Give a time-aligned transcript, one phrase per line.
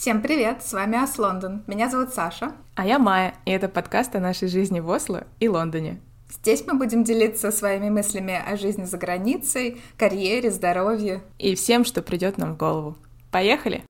[0.00, 1.64] Всем привет, с вами Ас Лондон.
[1.66, 2.52] Меня зовут Саша.
[2.76, 5.98] А я Майя, и это подкаст о нашей жизни в Осло и Лондоне.
[6.30, 11.24] Здесь мы будем делиться своими мыслями о жизни за границей, карьере, здоровье.
[11.38, 12.96] И всем, что придет нам в голову.
[13.32, 13.82] Поехали!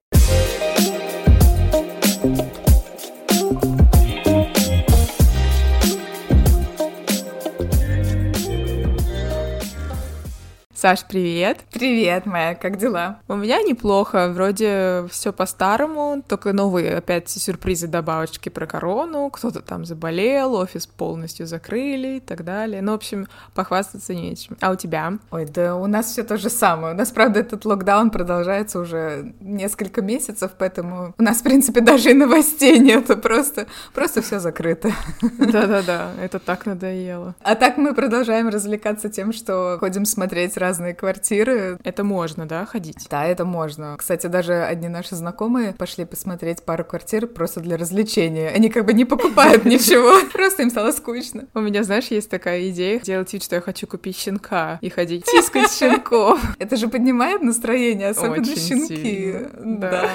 [10.81, 11.59] Саш, привет.
[11.73, 13.19] Привет, моя, как дела?
[13.27, 19.85] У меня неплохо, вроде все по-старому, только новые опять сюрпризы, добавочки про корону, кто-то там
[19.85, 22.81] заболел, офис полностью закрыли и так далее.
[22.81, 24.57] Ну, в общем, похвастаться нечем.
[24.61, 25.15] А у тебя?
[25.33, 26.95] Ой, да у нас все то же самое.
[26.95, 32.13] У нас, правда, этот локдаун продолжается уже несколько месяцев, поэтому у нас, в принципе, даже
[32.13, 34.93] и новостей нет, просто, просто все закрыто.
[35.39, 37.35] Да-да-да, это так надоело.
[37.43, 41.79] А так мы продолжаем развлекаться тем, что ходим смотреть разные квартиры.
[41.83, 43.07] Это можно, да, ходить?
[43.11, 43.97] Да, это можно.
[43.97, 48.51] Кстати, даже одни наши знакомые пошли посмотреть пару квартир просто для развлечения.
[48.51, 51.47] Они как бы не покупают ничего, просто им стало скучно.
[51.55, 55.25] У меня, знаешь, есть такая идея делать вид, что я хочу купить щенка и ходить
[55.33, 56.39] тискать щенков.
[56.59, 59.37] Это же поднимает настроение, особенно щенки.
[59.59, 60.11] Да.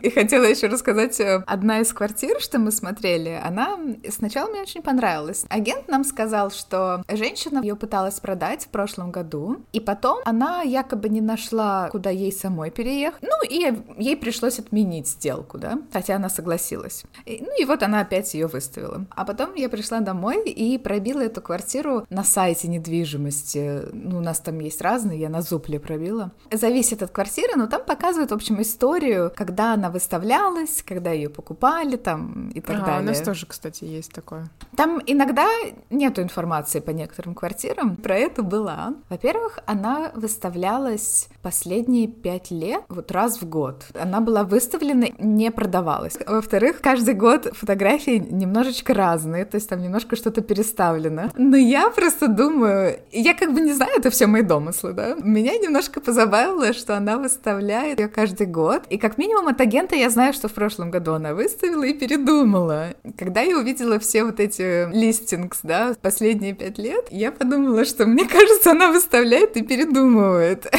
[0.00, 3.78] И хотела еще рассказать, э, одна из квартир, что мы смотрели, она
[4.08, 5.44] сначала мне очень понравилась.
[5.50, 10.62] Агент нам сказал, что женщина ее пыталась продать в прошлом году, и потом потом она
[10.62, 13.22] якобы не нашла, куда ей самой переехать.
[13.22, 17.04] Ну, и ей пришлось отменить сделку, да, хотя она согласилась.
[17.26, 19.06] И, ну, и вот она опять ее выставила.
[19.10, 23.88] А потом я пришла домой и пробила эту квартиру на сайте недвижимости.
[23.92, 26.30] Ну, у нас там есть разные, я на Зупле пробила.
[26.52, 31.96] Зависит от квартиры, но там показывают, в общем, историю, когда она выставлялась, когда ее покупали,
[31.96, 33.02] там, и так а, далее.
[33.02, 34.48] у нас тоже, кстати, есть такое.
[34.76, 35.48] Там иногда
[35.90, 37.96] нету информации по некоторым квартирам.
[37.96, 38.94] Про это была.
[39.08, 43.84] Во-первых, она она выставлялась последние пять лет, вот раз в год.
[43.98, 46.18] Она была выставлена, не продавалась.
[46.26, 51.30] Во-вторых, каждый год фотографии немножечко разные, то есть там немножко что-то переставлено.
[51.36, 55.14] Но я просто думаю, я как бы не знаю, это все мои домыслы, да?
[55.22, 58.82] Меня немножко позабавило, что она выставляет ее каждый год.
[58.90, 62.88] И как минимум от агента я знаю, что в прошлом году она выставила и передумала.
[63.16, 68.24] Когда я увидела все вот эти листингс, да, последние пять лет, я подумала, что мне
[68.28, 70.66] кажется, она выставляет и передумывает.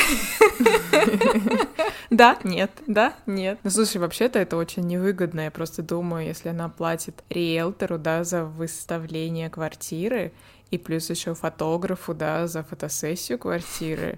[2.12, 3.60] Да, нет, да, нет.
[3.64, 5.42] Ну, слушай, вообще-то это очень невыгодно.
[5.42, 10.34] Я просто думаю, если она платит риэлтору, да, за выставление квартиры,
[10.72, 14.18] и плюс еще фотографу, да, за фотосессию квартиры,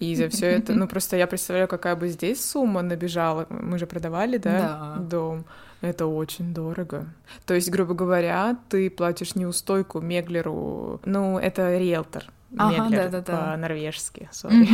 [0.00, 3.46] и за все это, ну просто я представляю, какая бы здесь сумма набежала.
[3.50, 4.96] Мы же продавали, да, да.
[5.00, 5.44] дом.
[5.80, 7.06] Это очень дорого.
[7.46, 12.24] То есть, грубо говоря, ты платишь неустойку Меглеру, ну, это риэлтор,
[12.56, 13.50] ага, да, да, да.
[13.52, 14.68] по-норвежски, сори.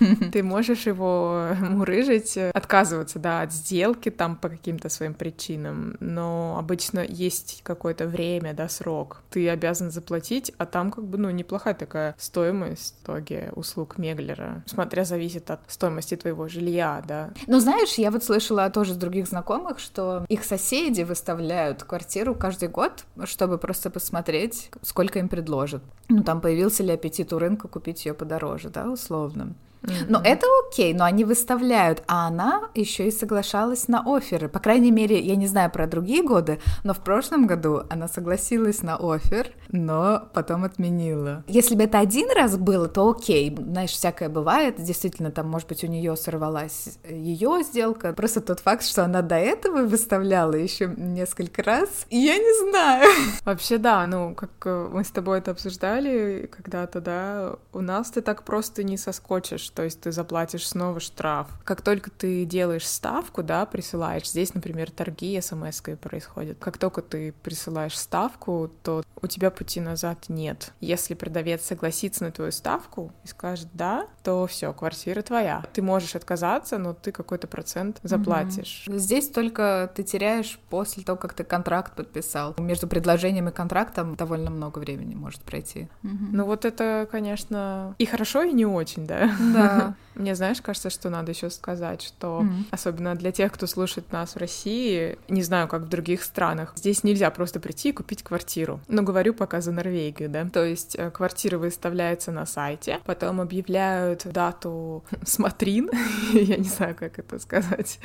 [0.32, 7.00] Ты можешь его мурыжить, отказываться, да, от сделки там по каким-то своим причинам, но обычно
[7.00, 9.22] есть какое-то время, да, срок.
[9.30, 14.62] Ты обязан заплатить, а там как бы, ну, неплохая такая стоимость в итоге услуг Меглера,
[14.66, 17.30] смотря зависит от стоимости твоего жилья, да.
[17.46, 22.68] Ну, знаешь, я вот слышала тоже с других знакомых, что их соседи выставляют квартиру каждый
[22.68, 25.82] год, чтобы просто посмотреть, сколько им предложат.
[26.08, 29.54] Ну, там появился ли аппетит у рынка купить ее подороже, да, условно.
[29.82, 30.06] Mm-hmm.
[30.08, 34.48] Но это окей, но они выставляют, а она еще и соглашалась на оферы.
[34.48, 38.82] По крайней мере, я не знаю про другие годы, но в прошлом году она согласилась
[38.82, 41.44] на офер, но потом отменила.
[41.46, 44.82] Если бы это один раз было, то окей, знаешь, всякое бывает.
[44.82, 48.12] Действительно, там, может быть, у нее сорвалась ее сделка.
[48.12, 53.08] Просто тот факт, что она до этого выставляла еще несколько раз, я не знаю.
[53.44, 58.20] Вообще, да, ну, как э, мы с тобой это обсуждали когда-то, да, у нас ты
[58.20, 61.48] так просто не соскочишь то есть ты заплатишь снова штраф.
[61.64, 66.58] Как только ты делаешь ставку, да, присылаешь, здесь, например, торги смс происходят.
[66.60, 70.72] Как только ты присылаешь ставку, то у тебя пути назад нет.
[70.80, 75.64] Если продавец согласится на твою ставку и скажет да, то все, квартира твоя.
[75.72, 78.84] Ты можешь отказаться, но ты какой-то процент заплатишь.
[78.88, 78.98] Угу.
[78.98, 82.54] Здесь только ты теряешь после того, как ты контракт подписал.
[82.58, 85.88] Между предложением и контрактом довольно много времени может пройти.
[86.02, 86.26] Угу.
[86.32, 89.30] Ну вот это, конечно, и хорошо, и не очень, да.
[89.38, 89.57] Да.
[90.18, 92.64] Мне, знаешь, кажется, что надо еще сказать, что mm-hmm.
[92.72, 97.04] особенно для тех, кто слушает нас в России, не знаю, как в других странах, здесь
[97.04, 98.80] нельзя просто прийти и купить квартиру.
[98.88, 100.44] Но говорю пока за Норвегию, да.
[100.46, 105.88] То есть э, квартира выставляется на сайте, потом объявляют дату смотрин,
[106.32, 108.00] я не знаю, как это сказать.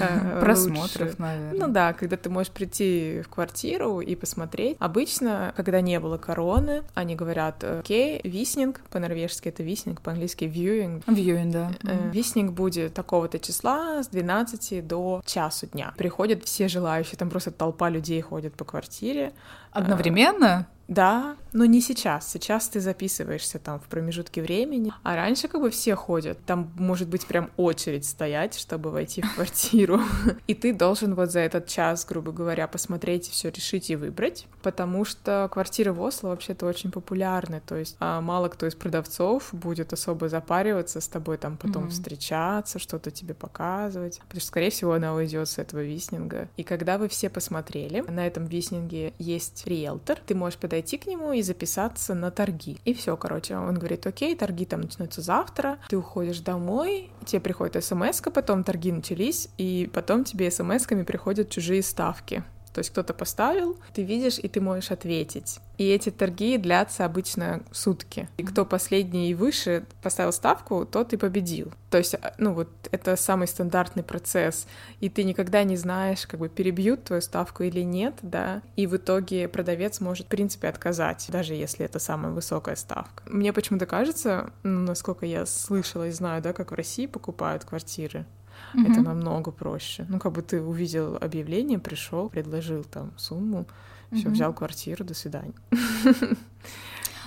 [0.00, 1.66] Э, Просмотров, наверное.
[1.66, 4.78] Ну да, когда ты можешь прийти в квартиру и посмотреть.
[4.80, 11.52] Обычно, когда не было короны, они говорят, окей, виснинг, по-норвежски это виснинг, по-английски viewing, вьюинг.
[11.52, 11.70] Вьюинг, да.
[11.84, 12.10] Э,
[12.50, 15.94] будет такого-то числа с 12 до часу дня.
[15.96, 19.32] Приходят все желающие, там просто толпа людей ходит по квартире.
[19.72, 20.66] Одновременно?
[20.88, 22.30] Да, но не сейчас.
[22.30, 24.92] Сейчас ты записываешься там в промежутке времени.
[25.02, 26.38] А раньше как бы все ходят.
[26.46, 30.00] Там может быть прям очередь стоять, чтобы войти в квартиру.
[30.46, 34.46] И ты должен вот за этот час, грубо говоря, посмотреть, все решить и выбрать.
[34.62, 37.62] Потому что квартиры в Осло вообще-то очень популярны.
[37.66, 41.90] То есть а, мало кто из продавцов будет особо запариваться с тобой, там потом mm-hmm.
[41.90, 44.20] встречаться, что-то тебе показывать.
[44.20, 46.48] Потому что, скорее всего, она уйдет с этого виснинга.
[46.56, 51.06] И когда вы все посмотрели, на этом виснинге есть риэлтор, ты можешь подойти подойти к
[51.06, 52.78] нему и записаться на торги.
[52.84, 57.84] И все, короче, он говорит, окей, торги там начнутся завтра, ты уходишь домой, тебе приходит
[57.84, 62.44] смс потом торги начались, и потом тебе смс-ками приходят чужие ставки.
[62.72, 65.58] То есть кто-то поставил, ты видишь, и ты можешь ответить.
[65.78, 68.28] И эти торги длятся обычно сутки.
[68.36, 71.72] И кто последний и выше поставил ставку, тот и победил.
[71.90, 74.66] То есть, а, ну вот, это самый стандартный процесс.
[74.98, 78.60] И ты никогда не знаешь, как бы перебьют твою ставку или нет, да.
[78.74, 83.22] И в итоге продавец может, в принципе, отказать, даже если это самая высокая ставка.
[83.26, 88.26] Мне почему-то кажется, ну, насколько я слышала и знаю, да, как в России покупают квартиры,
[88.74, 88.90] mm-hmm.
[88.90, 90.06] это намного проще.
[90.08, 93.66] Ну, как бы ты увидел объявление, пришел, предложил там сумму,
[94.12, 95.54] все, взял квартиру, до свидания.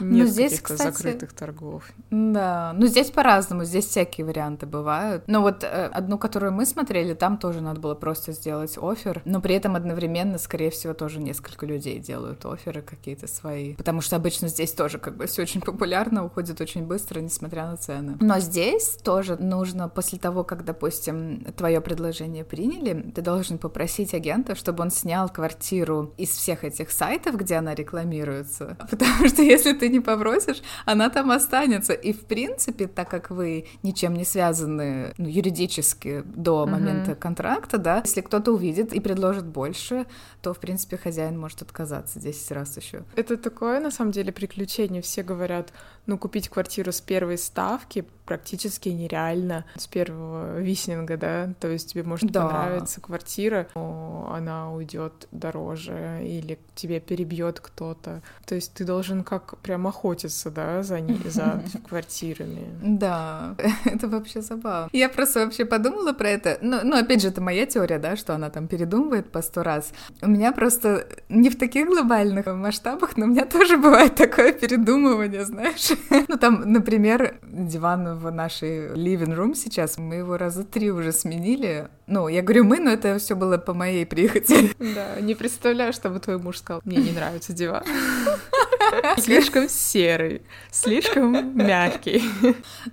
[0.01, 1.83] Нет ну, здесь, кстати, закрытых торгов.
[2.09, 5.23] Да, ну здесь по-разному, здесь всякие варианты бывают.
[5.27, 9.41] Но вот э, одну, которую мы смотрели, там тоже надо было просто сделать офер, но
[9.41, 14.47] при этом одновременно, скорее всего, тоже несколько людей делают оферы какие-то свои, потому что обычно
[14.47, 18.17] здесь тоже как бы все очень популярно, уходит очень быстро, несмотря на цены.
[18.19, 24.55] Но здесь тоже нужно после того, как, допустим, твое предложение приняли, ты должен попросить агента,
[24.55, 29.89] чтобы он снял квартиру из всех этих сайтов, где она рекламируется, потому что если ты
[29.91, 31.93] не попросишь, она там останется.
[31.93, 37.15] И, в принципе, так как вы ничем не связаны ну, юридически до момента mm-hmm.
[37.15, 40.05] контракта, да, если кто-то увидит и предложит больше,
[40.41, 43.03] то, в принципе, хозяин может отказаться 10 раз еще.
[43.15, 45.01] Это такое, на самом деле, приключение.
[45.01, 45.73] Все говорят,
[46.05, 52.03] ну, купить квартиру с первой ставки практически нереально с первого виснинга, да, то есть тебе
[52.03, 52.45] может да.
[52.45, 59.57] понравиться квартира, но она уйдет дороже или тебе перебьет кто-то, то есть ты должен как
[59.59, 62.67] прям охотиться, да, за, не, за квартирами.
[62.81, 64.89] Да, это вообще забавно.
[64.93, 68.35] Я просто вообще подумала про это, ну, ну, опять же, это моя теория, да, что
[68.35, 69.91] она там передумывает по сто раз.
[70.21, 75.45] У меня просто не в таких глобальных масштабах, но у меня тоже бывает такое передумывание,
[75.45, 75.91] знаешь.
[76.27, 81.89] Ну, там, например, диван в нашей living room сейчас, мы его раза три уже сменили.
[82.07, 84.71] Ну, я говорю мы, но это все было по моей прихоти.
[84.79, 87.83] Да, не представляю, чтобы твой муж сказал, мне не нравится диван.
[89.17, 90.41] Слишком серый,
[90.71, 92.23] слишком мягкий.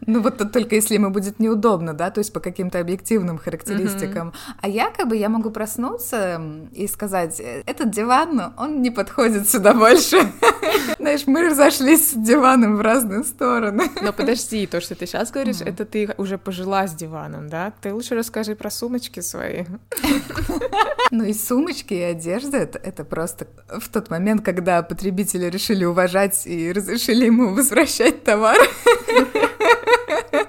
[0.07, 4.33] Ну вот только если ему будет неудобно, да, то есть по каким-то объективным характеристикам.
[4.61, 6.41] А я как бы, я могу проснуться
[6.73, 10.19] и сказать, этот диван, он не подходит сюда больше.
[10.99, 13.85] Знаешь, мы разошлись с диваном в разные стороны.
[14.03, 17.73] Но подожди, то, что ты сейчас говоришь, это ты уже пожила с диваном, да?
[17.81, 19.65] Ты лучше расскажи про сумочки свои.
[21.11, 26.47] Ну и сумочки, и одежда, это, это просто в тот момент, когда потребители решили уважать
[26.47, 28.59] и разрешили ему возвращать товар.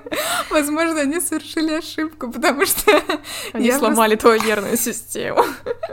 [0.50, 2.92] Возможно, они совершили ошибку, потому что...
[3.54, 5.44] Они сломали твою нервную систему.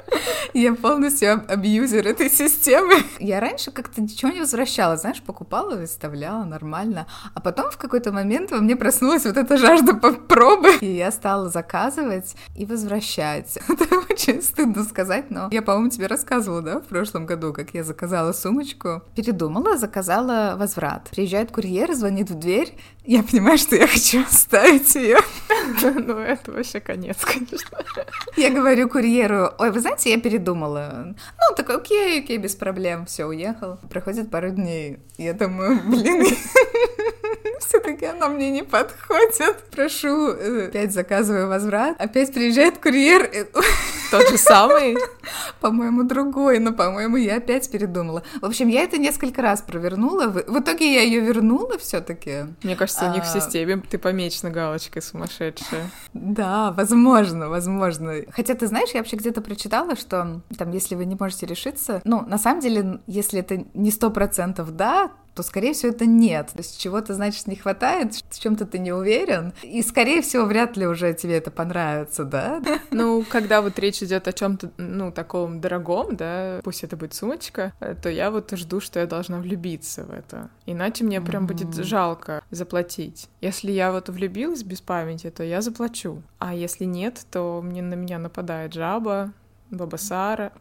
[0.54, 2.94] Я полностью абьюзер этой системы.
[3.18, 7.06] Я раньше как-то ничего не возвращала, знаешь, покупала, выставляла нормально.
[7.34, 10.74] А потом в какой-то момент во мне проснулась вот эта жажда пробы.
[10.80, 13.58] И я стала заказывать и возвращать.
[13.68, 17.84] Это очень стыдно сказать, но я, по-моему, тебе рассказывала, да, в прошлом году, как я
[17.84, 19.02] заказала сумочку.
[19.14, 21.08] Передумала, заказала возврат.
[21.10, 22.76] Приезжает курьер, звонит в дверь.
[23.04, 25.18] Я понимаю, что я хочу оставить ее.
[25.82, 27.78] Ну, это вообще конец, конечно.
[28.36, 31.14] Я говорю курьеру, ой, вы знаете, я передумала.
[31.14, 33.78] Ну, такой, окей, окей, без проблем, все, уехал.
[33.90, 34.98] Проходит пару дней.
[35.18, 36.26] Я думаю, блин,
[37.60, 39.64] все-таки она мне не подходит.
[39.70, 42.00] Прошу, э, опять заказываю возврат.
[42.00, 43.28] Опять приезжает курьер.
[44.10, 44.96] Тот же самый?
[45.60, 48.22] По-моему, другой, но, по-моему, я опять передумала.
[48.40, 50.28] В общем, я это несколько раз провернула.
[50.28, 52.46] В итоге я ее вернула все-таки.
[52.62, 55.90] Мне кажется, у них в а, системе ты помечена галочкой сумасшедшая.
[56.12, 58.14] Да, возможно, возможно.
[58.30, 62.22] Хотя, ты знаешь, я вообще где-то прочитала, что там, если вы не можете решиться, ну,
[62.26, 66.48] на самом деле, если это не сто процентов да, то, скорее всего, это нет.
[66.48, 70.78] То есть чего-то, значит, не хватает, в чем-то ты не уверен, и, скорее всего, вряд
[70.78, 72.62] ли уже тебе это понравится, да?
[72.90, 77.74] Ну, когда вот речь идет о чем-то, ну, таком дорогом, да, пусть это будет сумочка,
[77.80, 80.48] э, то я вот жду, что я должна влюбиться в это.
[80.64, 81.46] Иначе мне прям mm-hmm.
[81.46, 83.28] будет жалко заплатить.
[83.42, 86.22] Если я вот влюбилась без памяти, то я заплачу.
[86.38, 89.32] А если нет, то мне на меня нападает жаба,
[89.70, 90.52] баба Сара.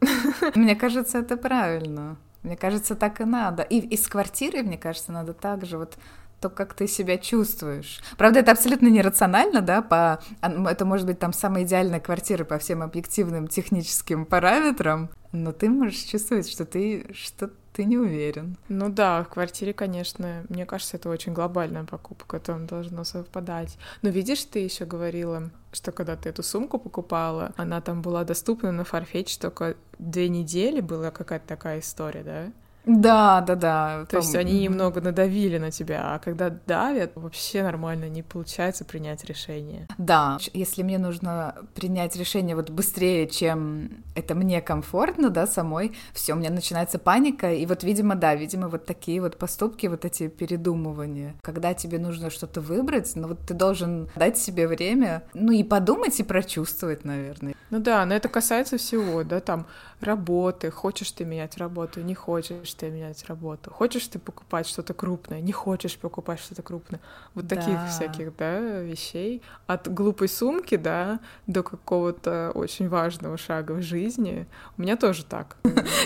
[0.56, 2.18] Мне кажется, это правильно.
[2.46, 3.64] Мне кажется, так и надо.
[3.64, 5.98] И из квартиры, мне кажется, надо так же вот
[6.40, 8.02] то, как ты себя чувствуешь.
[8.18, 10.22] Правда, это абсолютно нерационально, да, по...
[10.42, 16.04] это может быть там самая идеальная квартира по всем объективным техническим параметрам, но ты можешь
[16.04, 18.58] чувствовать, что ты что ты не уверен.
[18.70, 23.78] Ну да, в квартире, конечно, мне кажется, это очень глобальная покупка, там должно совпадать.
[24.02, 28.72] Но видишь, ты еще говорила, что когда ты эту сумку покупала, она там была доступна
[28.72, 32.52] на Farfetch только две недели, была какая-то такая история, да?
[32.86, 34.06] Да, да, да.
[34.10, 39.26] То есть они немного надавили на тебя, а когда давят, вообще нормально не получается принять
[39.26, 39.88] решение.
[39.98, 46.34] Да, если мне нужно принять решение вот быстрее, чем это мне комфортно, да, самой, все,
[46.34, 50.28] у меня начинается паника, и вот, видимо, да, видимо, вот такие вот поступки, вот эти
[50.28, 51.36] передумывания.
[51.42, 56.20] Когда тебе нужно что-то выбрать, ну вот ты должен дать себе время, ну и подумать,
[56.20, 57.56] и прочувствовать, наверное.
[57.72, 59.66] Ну да, но это касается всего, да, там
[60.00, 65.42] работы, хочешь ты менять работу, не хочешь ты менять работу, хочешь ты покупать что-то крупное,
[65.42, 67.00] не хочешь покупать что-то крупное,
[67.34, 67.56] вот да.
[67.56, 74.48] таких всяких, да, вещей, от глупой сумки, да, до какого-то очень важного шага в жизни,
[74.78, 75.58] у меня тоже так.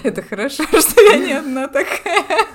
[0.03, 2.45] Это хорошо, что я не одна такая.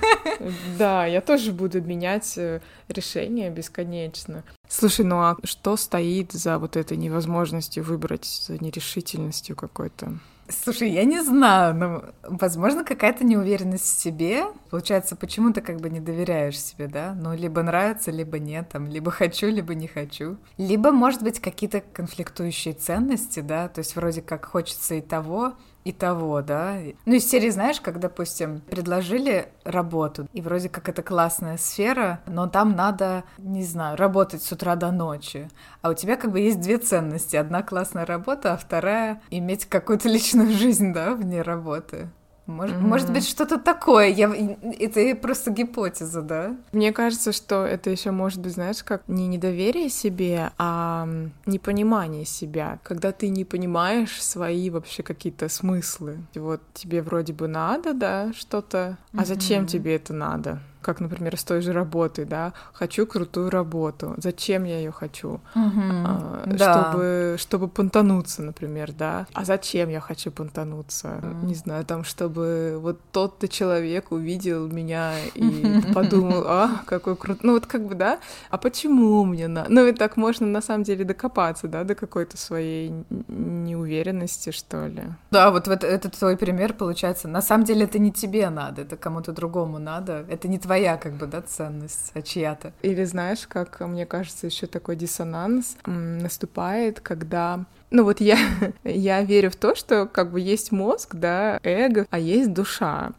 [0.77, 4.43] Да, я тоже буду менять э, решения бесконечно.
[4.67, 10.19] Слушай, ну а что стоит за вот этой невозможностью выбрать, за нерешительностью какой-то?
[10.47, 14.45] Слушай, я не знаю, но, возможно, какая-то неуверенность в себе.
[14.69, 17.15] Получается, почему ты как бы не доверяешь себе, да?
[17.19, 20.37] Ну, либо нравится, либо нет, там, либо хочу, либо не хочу.
[20.57, 23.69] Либо, может быть, какие-то конфликтующие ценности, да?
[23.69, 26.77] То есть вроде как хочется и того, и того, да.
[27.05, 32.47] Ну, из серии, знаешь, как, допустим, предложили работу, и вроде как это классная сфера, но
[32.47, 35.47] там надо, не знаю, работать с утра до ночи.
[35.81, 37.35] А у тебя как бы есть две ценности.
[37.35, 42.09] Одна классная работа, а вторая— иметь какую-то личную жизнь, да, вне работы.
[42.47, 42.81] Может, mm-hmm.
[42.81, 44.09] может быть, что-то такое.
[44.09, 44.31] Я...
[44.79, 46.55] Это просто гипотеза, да?
[46.71, 51.07] Мне кажется, что это еще может быть, знаешь, как не недоверие себе, а
[51.45, 52.79] непонимание себя.
[52.83, 56.17] Когда ты не понимаешь свои вообще какие-то смыслы.
[56.35, 59.67] Вот тебе вроде бы надо, да, что-то, а зачем mm-hmm.
[59.67, 60.59] тебе это надо?
[60.85, 65.41] Как, например, с той же работой, да, хочу крутую работу, зачем я ее хочу, угу,
[65.55, 66.91] а, да.
[66.91, 71.47] чтобы, чтобы понтануться, например, да, а зачем я хочу понтануться, угу.
[71.47, 77.53] не знаю, там, чтобы вот тот-то человек увидел меня и подумал, а, какой крутой, ну
[77.53, 78.19] вот как бы, да,
[78.51, 82.37] а почему мне надо, ну и так можно на самом деле докопаться, да, до какой-то
[82.37, 82.93] своей
[83.27, 85.01] неуверенности, что ли.
[85.31, 88.97] Да, вот это, этот твой пример получается, на самом деле это не тебе надо, это
[88.97, 92.73] кому-то другому надо, это не твоя твоя, как бы, да, ценность, а чья-то.
[92.81, 98.37] Или знаешь, как мне кажется, еще такой диссонанс наступает, когда ну вот я,
[98.83, 103.13] я верю в то, что как бы есть мозг, да, эго, а есть душа.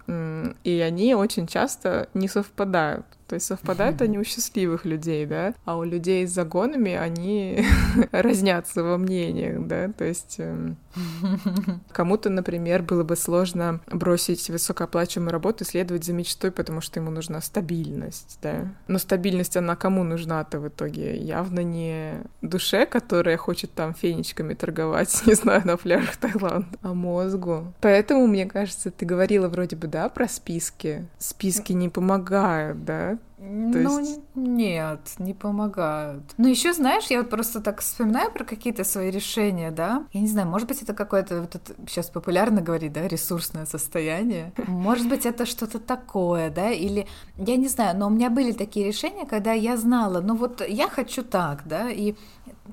[0.64, 3.06] И они очень часто не совпадают.
[3.26, 7.64] То есть совпадают они у счастливых людей, да, а у людей с загонами они
[8.12, 10.76] разнятся во мнениях, да, то есть эм,
[11.92, 17.10] кому-то, например, было бы сложно бросить высокооплачиваемую работу и следовать за мечтой, потому что ему
[17.10, 18.72] нужна стабильность, да.
[18.86, 21.16] Но стабильность, она кому нужна-то в итоге?
[21.16, 27.72] Явно не душе, которая хочет там фенечками торговать, не знаю, на пляжах Таиланда, а мозгу.
[27.80, 31.06] Поэтому, мне кажется, ты говорила вроде бы, да, про списки.
[31.18, 34.20] Списки не помогают, да, ну, есть...
[34.34, 36.22] нет, не помогают.
[36.38, 40.04] Ну, еще, знаешь, я вот просто так вспоминаю про какие-то свои решения, да.
[40.12, 44.52] Я не знаю, может быть, это какое-то, вот это сейчас популярно говорить, да, ресурсное состояние.
[44.66, 48.86] Может быть, это что-то такое, да, или, я не знаю, но у меня были такие
[48.86, 52.14] решения, когда я знала, ну вот я хочу так, да, и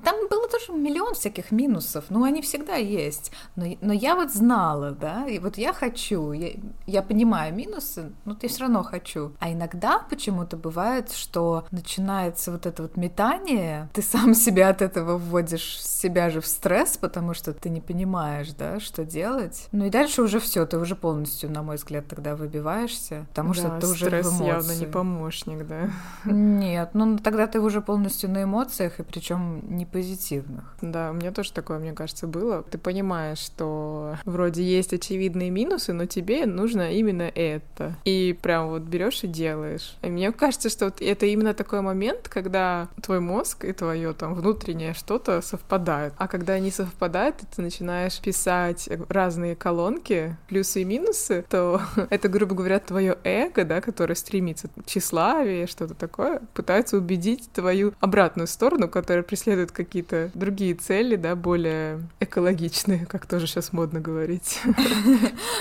[0.02, 3.32] там было тоже миллион всяких минусов, ну, они всегда есть.
[3.56, 6.52] Но, но я вот знала, да, и вот я хочу, я,
[6.86, 9.32] я понимаю минусы, но я все равно хочу.
[9.40, 15.18] А иногда почему-то бывает, что начинается вот это вот метание, ты сам себя от этого
[15.18, 19.68] вводишь себя же в стресс, потому что ты не понимаешь, да, что делать.
[19.72, 23.60] Ну и дальше уже все, ты уже полностью, на мой взгляд, тогда выбиваешься, потому да,
[23.60, 25.90] что ты уже стресс явно не помощник, да?
[26.24, 30.64] Нет, ну тогда ты уже полностью на эмоциях, и причем не не позитивных.
[30.80, 32.62] Да, у меня тоже такое, мне кажется, было.
[32.62, 37.96] Ты понимаешь, что вроде есть очевидные минусы, но тебе нужно именно это.
[38.04, 39.96] И прям вот берешь и делаешь.
[40.02, 44.34] И мне кажется, что вот это именно такой момент, когда твой мозг и твое там
[44.34, 46.14] внутреннее что-то совпадают.
[46.16, 52.28] А когда они совпадают, и ты начинаешь писать разные колонки, плюсы и минусы, то это,
[52.28, 58.46] грубо говоря, твое эго, да, которое стремится к тщеславию, что-то такое, пытается убедить твою обратную
[58.46, 64.60] сторону, которая преследует какие-то другие цели, да, более экологичные, как тоже сейчас модно говорить.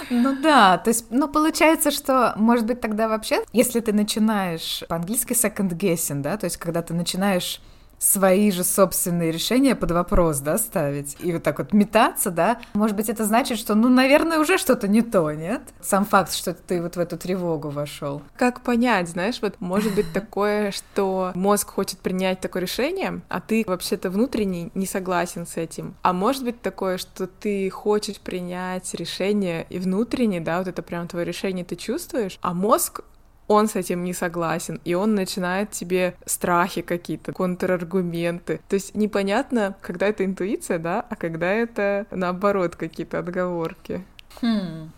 [0.10, 5.34] Ну да, то есть, ну получается, что, может быть, тогда вообще, если ты начинаешь по-английски
[5.34, 7.62] second guessing, да, то есть когда ты начинаешь
[8.04, 11.16] свои же собственные решения под вопрос, да, ставить.
[11.22, 12.60] И вот так вот метаться, да.
[12.74, 15.62] Может быть, это значит, что, ну, наверное, уже что-то не то, нет?
[15.82, 18.22] Сам факт, что ты вот в эту тревогу вошел.
[18.36, 23.64] Как понять, знаешь, вот может быть такое, что мозг хочет принять такое решение, а ты
[23.66, 25.96] вообще-то внутренне не согласен с этим.
[26.02, 31.08] А может быть такое, что ты хочешь принять решение и внутренне, да, вот это прям
[31.08, 33.02] твое решение ты чувствуешь, а мозг
[33.48, 38.62] он с этим не согласен, и он начинает тебе страхи какие-то, контраргументы.
[38.70, 44.04] То есть непонятно, когда это интуиция, да, а когда это наоборот какие-то отговорки.
[44.42, 44.92] Хм.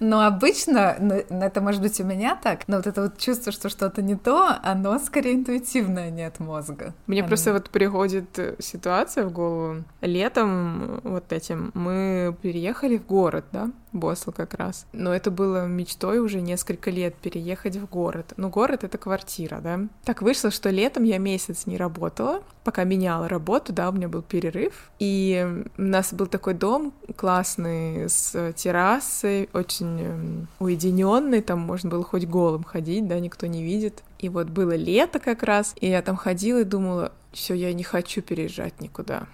[0.00, 3.68] Но обычно, ну, это может быть у меня так, но вот это вот чувство, что
[3.68, 6.94] что-то не то, оно скорее интуитивное, не от мозга.
[7.06, 7.28] Мне оно...
[7.28, 9.84] просто вот приходит э, ситуация в голову.
[10.00, 14.86] Летом вот этим мы переехали в город, да, Босл как раз.
[14.92, 18.34] Но это было мечтой уже несколько лет переехать в город.
[18.36, 19.80] Ну, город— это квартира, да.
[20.04, 24.20] Так вышло, что летом я месяц не работала, пока меняла работу, да, у меня был
[24.20, 24.90] перерыв.
[24.98, 32.04] И у нас был такой дом классный с террасой, очень эм, уединенный, там можно было
[32.04, 34.02] хоть голым ходить, да, никто не видит.
[34.18, 37.84] И вот было лето как раз, и я там ходила и думала, все, я не
[37.84, 39.28] хочу переезжать никуда.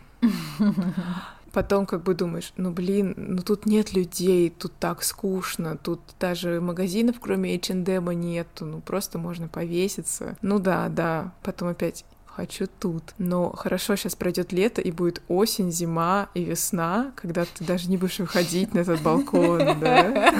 [1.52, 6.60] Потом как бы думаешь, ну блин, ну тут нет людей, тут так скучно, тут даже
[6.60, 10.36] магазинов кроме H&M нету, ну просто можно повеситься.
[10.40, 11.32] Ну да, да.
[11.42, 13.14] Потом опять, хочу тут.
[13.18, 17.96] Но хорошо, сейчас пройдет лето, и будет осень, зима и весна, когда ты даже не
[17.96, 20.32] будешь выходить на этот балкон, да?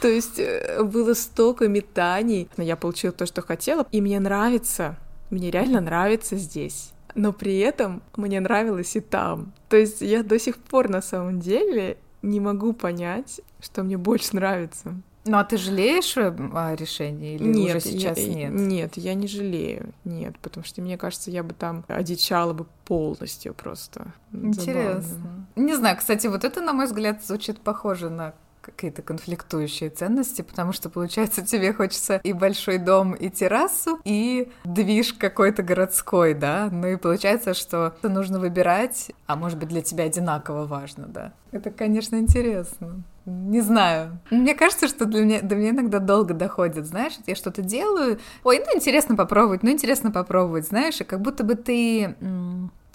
[0.00, 2.48] То есть э, было столько метаний.
[2.56, 4.96] Но я получила то, что хотела, и мне нравится.
[5.30, 6.92] Мне реально нравится здесь.
[7.14, 9.52] Но при этом мне нравилось и там.
[9.68, 14.34] То есть я до сих пор на самом деле не могу понять, что мне больше
[14.34, 14.94] нравится.
[15.24, 18.52] Ну а ты жалеешь э, о решении или нет, уже сейчас я, нет?
[18.52, 23.54] Нет, я не жалею, нет, потому что мне кажется, я бы там одичала бы полностью
[23.54, 24.12] просто.
[24.32, 25.02] Интересно.
[25.02, 25.46] Забавно.
[25.56, 30.72] Не знаю, кстати, вот это, на мой взгляд, звучит похоже на какие-то конфликтующие ценности, потому
[30.72, 36.68] что, получается, тебе хочется и большой дом, и террасу, и движ какой-то городской, да?
[36.72, 41.32] Ну и получается, что нужно выбирать, а может быть для тебя одинаково важно, да?
[41.50, 43.02] Это, конечно, интересно.
[43.24, 44.18] Не знаю.
[44.30, 48.62] Мне кажется, что для меня, до меня иногда долго доходит, знаешь, я что-то делаю, ой,
[48.66, 52.16] ну интересно попробовать, ну интересно попробовать, знаешь, и как будто бы ты,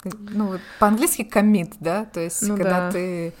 [0.04, 2.90] ну по-английски commit, да, то есть ну, когда да.
[2.92, 3.32] ты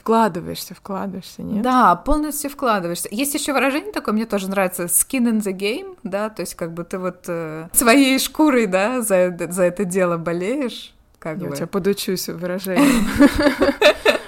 [0.00, 1.62] вкладываешься, вкладываешься, нет?
[1.62, 3.08] Да, полностью вкладываешься.
[3.12, 6.72] Есть еще выражение такое, мне тоже нравится, skin in the game, да, то есть как
[6.74, 10.92] бы ты вот э, своей шкурой, да, за, за это дело болеешь.
[11.18, 11.52] Как Я бы.
[11.52, 13.08] у тебя подучусь выражением.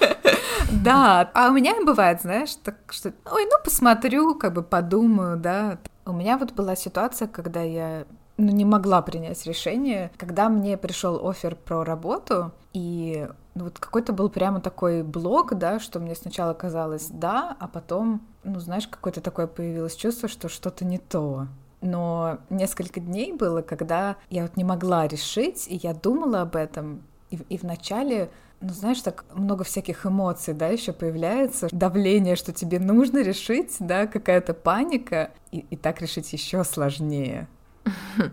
[0.85, 5.79] Да, а у меня бывает, знаешь, так что, ой, ну посмотрю, как бы подумаю, да.
[6.05, 8.05] У меня вот была ситуация, когда я
[8.37, 14.13] ну, не могла принять решение, когда мне пришел офер про работу, и ну, вот какой-то
[14.13, 19.21] был прямо такой блок, да, что мне сначала казалось да, а потом, ну, знаешь, какое-то
[19.21, 21.47] такое появилось чувство, что что-то не то.
[21.81, 27.03] Но несколько дней было, когда я вот не могла решить, и я думала об этом,
[27.31, 32.79] и, и вначале ну, знаешь, так много всяких эмоций, да, еще появляется, давление, что тебе
[32.79, 37.49] нужно решить, да, какая-то паника, и, и так решить еще сложнее.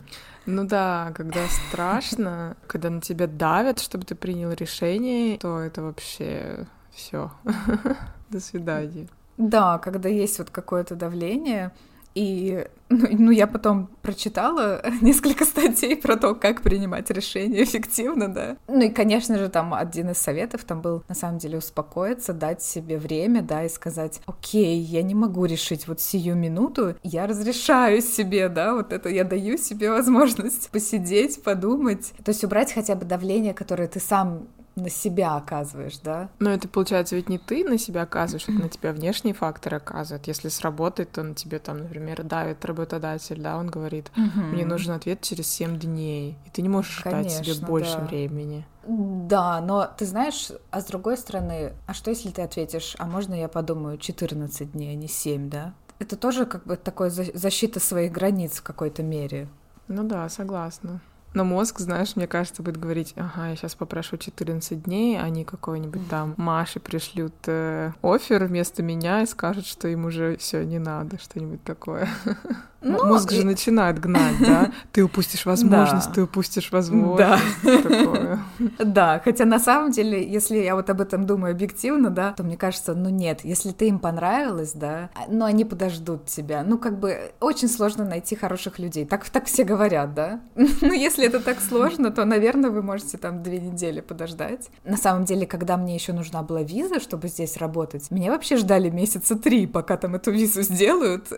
[0.48, 6.68] Ну да, когда страшно, когда на тебя давят, чтобы ты принял решение, то это вообще
[6.92, 7.32] все.
[8.30, 9.08] До свидания.
[9.38, 11.72] Да, когда есть вот какое-то давление,
[12.14, 18.58] и ну, ну, я потом прочитала несколько статей про то, как принимать решения эффективно, да.
[18.68, 22.62] Ну и, конечно же, там один из советов там был, на самом деле, успокоиться, дать
[22.62, 28.02] себе время, да, и сказать, окей, я не могу решить вот сию минуту, я разрешаю
[28.02, 32.14] себе, да, вот это я даю себе возможность посидеть, подумать.
[32.24, 36.30] То есть убрать хотя бы давление, которое ты сам на себя оказываешь, да?
[36.40, 40.28] Но это получается ведь не ты на себя оказываешь, это на тебя внешние факторы оказывают.
[40.28, 45.22] Если сработает, то на тебе там, например, давит работодатель, да, он говорит, мне нужен ответ
[45.22, 48.06] через 7 дней, и ты не можешь ждать себе больше да.
[48.06, 48.66] времени.
[48.88, 53.34] Да, но ты знаешь, а с другой стороны, а что если ты ответишь, а можно
[53.34, 55.74] я подумаю 14 дней, а не 7, да?
[55.98, 59.48] Это тоже как бы такой защита своих границ в какой-то мере.
[59.88, 61.02] Ну да, согласна.
[61.36, 66.08] Но мозг, знаешь, мне кажется, будет говорить, ага, я сейчас попрошу 14 дней, они какой-нибудь
[66.10, 71.20] там Маше пришлют э, офер вместо меня и скажут, что им уже все не надо,
[71.20, 72.08] что-нибудь такое.
[72.86, 74.72] Ну, Мозг же начинает гнать, да?
[74.92, 77.40] Ты упустишь возможность, ты упустишь возможность.
[77.64, 78.40] Да.
[78.80, 82.58] да, хотя на самом деле, если я вот об этом думаю объективно, да, то мне
[82.58, 86.64] кажется, ну нет, если ты им понравилась, да, но они подождут тебя.
[86.64, 89.06] Ну, как бы очень сложно найти хороших людей.
[89.06, 90.42] Так, так все говорят, да?
[90.56, 94.70] ну, если это так сложно, то, наверное, вы можете там две недели подождать.
[94.84, 98.92] На самом деле, когда мне еще нужна была виза, чтобы здесь работать, меня вообще ждали
[98.92, 101.32] месяца три, пока там эту визу сделают.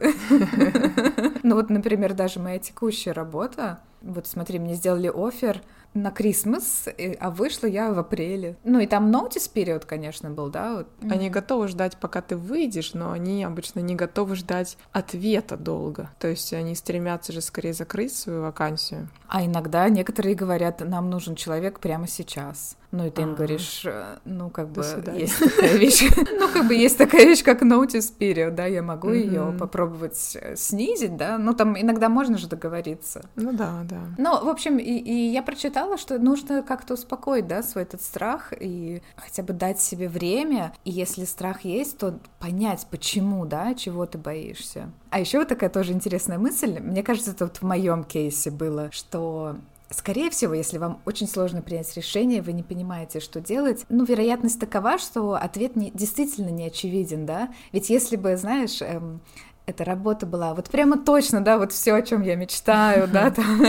[1.47, 5.61] Ну вот, например, даже моя текущая работа, вот смотри, мне сделали офер
[5.93, 8.57] на Крисмас, а вышла я в апреле.
[8.65, 10.75] Ну и там notice период, конечно, был, да?
[10.75, 10.87] Вот.
[11.09, 16.09] Они готовы ждать, пока ты выйдешь, но они обычно не готовы ждать ответа долго.
[16.19, 19.07] То есть они стремятся же скорее закрыть свою вакансию.
[19.29, 22.75] А иногда некоторые говорят, нам нужен человек прямо сейчас.
[22.91, 24.81] Ну, и ты им говоришь, э, ну, как бы
[25.13, 29.11] есть такая вещь, ну, как бы есть такая вещь, как notice period, да, я могу
[29.11, 33.25] ее попробовать э, снизить, да, ну, там иногда можно же договориться.
[33.35, 33.99] Ну, да, да.
[34.17, 38.53] Ну, в общем, и, и я прочитала, что нужно как-то успокоить, да, свой этот страх
[38.57, 44.05] и хотя бы дать себе время, и если страх есть, то понять, почему, да, чего
[44.05, 44.89] ты боишься.
[45.09, 48.89] А еще вот такая тоже интересная мысль, мне кажется, это вот в моем кейсе было,
[48.91, 49.57] что
[49.89, 54.59] Скорее всего, если вам очень сложно принять решение, вы не понимаете, что делать, ну, вероятность
[54.59, 57.49] такова, что ответ не, действительно не очевиден, да?
[57.71, 59.21] Ведь если бы, знаешь, эм,
[59.65, 63.61] эта работа была вот прямо точно, да, вот все, о чем я мечтаю, да, там,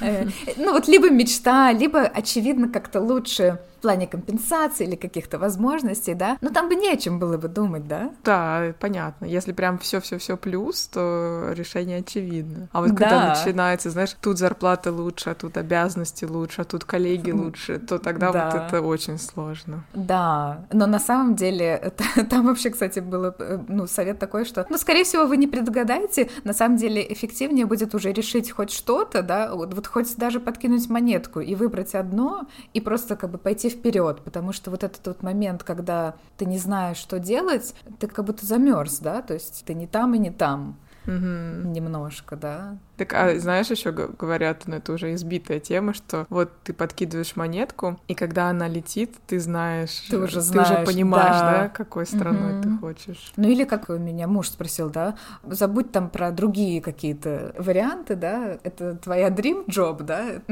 [0.00, 6.12] э, ну вот либо мечта, либо очевидно как-то лучше в плане компенсации или каких-то возможностей,
[6.12, 8.12] да, но там бы не о чем было бы думать, да?
[8.24, 9.24] Да, понятно.
[9.24, 12.68] Если прям все-все-все плюс, то решение очевидно.
[12.72, 12.96] А вот да.
[12.96, 17.98] когда начинается, знаешь, тут зарплата лучше, а тут обязанности лучше, а тут коллеги лучше, то
[17.98, 18.50] тогда да.
[18.50, 19.84] вот это очень сложно.
[19.94, 21.94] Да, но на самом деле
[22.30, 26.28] там вообще, кстати, было, э, ну, совет такой, что, ну, скорее всего, вы не предугадаете,
[26.44, 30.90] на самом деле эффективнее будет уже решить хоть что-то, да, вот, вот хоть даже подкинуть
[30.90, 35.22] монетку и выбрать одно, и просто как бы пойти вперед, потому что вот этот вот
[35.22, 39.74] момент, когда ты не знаешь, что делать, ты как будто замерз, да, то есть ты
[39.74, 41.14] не там и не там угу.
[41.14, 42.78] немножко, да.
[43.00, 47.98] Так, а знаешь, еще говорят, ну это уже избитая тема, что вот ты подкидываешь монетку,
[48.08, 52.04] и когда она летит, ты знаешь, ты уже, знаешь, ты уже понимаешь, да, да какой
[52.04, 52.62] стороной угу.
[52.62, 53.32] ты хочешь.
[53.36, 58.96] Ну или как меня муж спросил, да, забудь там про другие какие-то варианты, да, это
[58.96, 60.42] твоя dream job, да,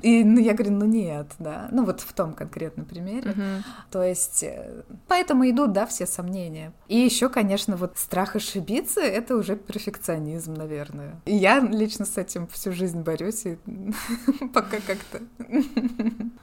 [0.00, 3.34] и ну, я говорю, ну нет, да, ну вот в том конкретном примере,
[3.90, 6.72] то есть э, поэтому идут, да, все сомнения.
[6.88, 11.20] И еще, конечно, вот страх ошибиться, это уже перфекционизм, наверное.
[11.28, 13.58] Я лично с этим всю жизнь борюсь, и
[14.54, 15.20] пока как-то.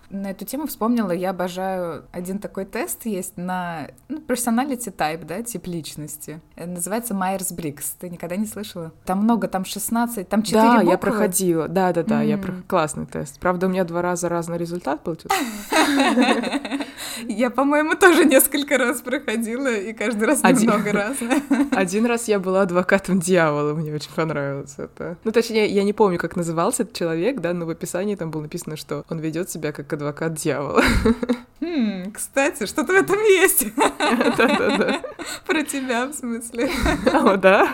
[0.10, 5.42] На эту тему вспомнила, я обожаю один такой тест есть на ну, personality type, да,
[5.42, 6.42] тип личности.
[6.58, 7.96] Называется Myers-Briggs.
[7.98, 8.92] Ты никогда не слышала?
[9.06, 10.92] Там много, там 16, там 4 Да, буквы.
[10.92, 12.54] я проходила, да-да-да, я про...
[12.68, 13.40] классный тест.
[13.40, 15.18] Правда, у меня два раза разный результат был.
[17.28, 21.42] Я, по-моему, тоже несколько раз проходила, и каждый раз немного разное.
[21.72, 25.18] Один раз я была адвокатом дьявола, мне очень понравилось это.
[25.24, 28.42] Ну, точнее, я не помню, как назывался этот человек, да, но в описании там было
[28.42, 30.84] написано, что он ведет себя как адвокат дьявола.
[31.62, 33.68] Хм, кстати, что-то в этом есть.
[33.78, 35.02] Да-да-да.
[35.48, 36.70] Про тебя, в смысле.
[37.14, 37.70] О, да?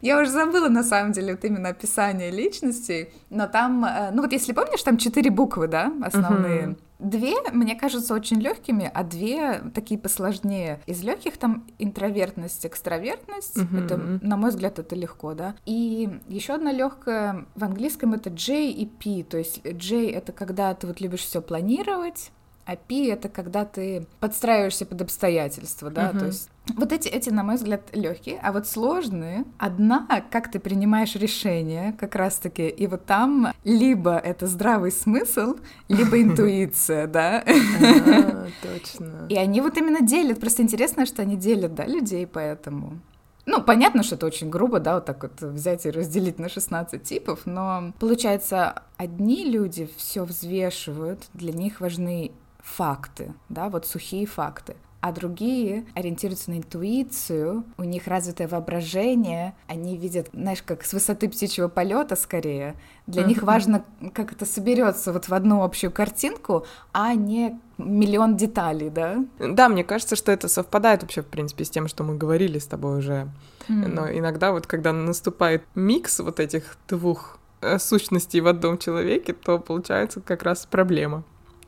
[0.00, 4.32] Я уже забыла, на самом деле, вот именно описание личностей, но там, э, ну вот
[4.32, 6.76] если помнишь, там четыре буквы, да, основные.
[7.00, 10.80] Две, мне кажутся очень легкими, а две такие посложнее.
[10.86, 13.56] Из легких там интровертность, экстравертность.
[13.56, 13.84] Uh-huh.
[13.84, 15.54] Это, на мой взгляд, это легко, да.
[15.66, 19.24] И еще одна легкая в английском это J и P.
[19.24, 22.30] То есть J это когда ты вот любишь все планировать,
[22.66, 26.18] а P— это когда ты подстраиваешься под обстоятельства, да, uh-huh.
[26.18, 29.44] то есть вот эти, эти, на мой взгляд, легкие, а вот сложные.
[29.58, 35.56] Одна, как ты принимаешь решение, как раз-таки, и вот там либо это здравый смысл,
[35.88, 37.44] либо интуиция, да.
[38.62, 39.26] Точно.
[39.28, 40.40] И они вот именно делят.
[40.40, 43.00] Просто интересно, что они делят, да, людей поэтому.
[43.46, 47.02] Ну, понятно, что это очень грубо, да, вот так вот взять и разделить на 16
[47.02, 52.32] типов, но получается, одни люди все взвешивают, для них важны
[52.70, 59.96] факты, да, вот сухие факты а другие ориентируются на интуицию, у них развитое воображение, они
[59.96, 62.74] видят, знаешь, как с высоты птичьего полета скорее.
[63.06, 68.90] Для них важно, как это соберется вот в одну общую картинку, а не миллион деталей,
[68.90, 69.24] да?
[69.38, 72.66] Да, мне кажется, что это совпадает вообще, в принципе, с тем, что мы говорили с
[72.66, 73.28] тобой уже.
[73.68, 79.60] Но иногда вот, когда наступает микс вот этих двух э, сущностей в одном человеке, то
[79.60, 81.22] получается как раз проблема.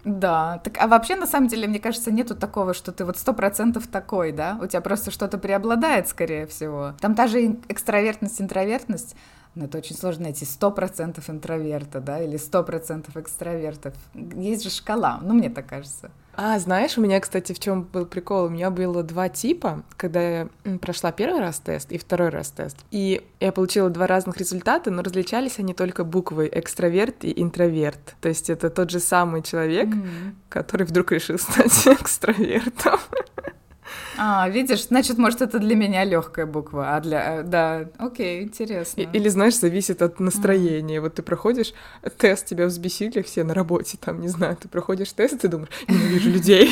[0.05, 3.33] Да, так, а вообще, на самом деле, мне кажется, нету такого, что ты вот сто
[3.33, 4.59] процентов такой, да?
[4.61, 6.95] У тебя просто что-то преобладает, скорее всего.
[7.01, 9.15] Там та же экстравертность, интровертность,
[9.55, 13.95] но это очень сложно найти сто процентов интроверта, да, или сто процентов экстравертов.
[14.15, 16.11] Есть же шкала, ну, мне так кажется.
[16.35, 18.47] А, знаешь, у меня, кстати, в чем был прикол?
[18.47, 20.49] У меня было два типа, когда я
[20.81, 22.79] прошла первый раз тест и второй раз тест.
[22.91, 28.17] И я получила два разных результата, но различались они только буквой экстраверт и интроверт.
[28.21, 30.35] То есть это тот же самый человек, mm-hmm.
[30.49, 32.99] который вдруг решил стать экстравертом.
[34.25, 37.41] А, видишь, значит, может, это для меня легкая буква, а для...
[37.41, 39.01] Э, да, окей, интересно.
[39.01, 40.99] Или, знаешь, зависит от настроения.
[40.99, 41.01] Mm.
[41.01, 41.75] Вот ты проходишь
[42.19, 46.31] тест, тебя взбесили все на работе, там, не знаю, ты проходишь тест, ты думаешь, ненавижу
[46.35, 46.71] людей.